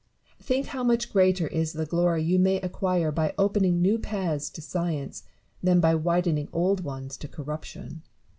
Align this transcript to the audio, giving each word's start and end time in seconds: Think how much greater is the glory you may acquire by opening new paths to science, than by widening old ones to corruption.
Think 0.39 0.65
how 0.65 0.83
much 0.83 1.13
greater 1.13 1.45
is 1.47 1.73
the 1.73 1.85
glory 1.85 2.23
you 2.23 2.39
may 2.39 2.59
acquire 2.61 3.11
by 3.11 3.35
opening 3.37 3.83
new 3.83 3.99
paths 3.99 4.49
to 4.49 4.59
science, 4.59 5.21
than 5.61 5.79
by 5.79 5.93
widening 5.93 6.49
old 6.53 6.83
ones 6.83 7.15
to 7.17 7.27
corruption. 7.27 8.01